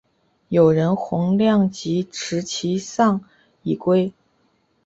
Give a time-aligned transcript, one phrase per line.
[0.49, 3.21] 友人洪亮吉持其丧
[3.61, 4.11] 以归。